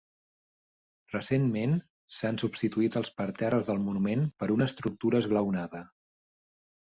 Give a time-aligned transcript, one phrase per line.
[1.15, 1.75] Recentment,
[2.19, 5.83] s'han substituït els parterres del monument per una estructura esglaonada.